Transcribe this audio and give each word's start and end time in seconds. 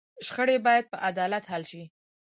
شخړې 0.25 0.57
باید 0.65 0.85
په 0.91 0.97
عدالت 1.09 1.43
حل 1.51 1.63
شي. 1.71 1.83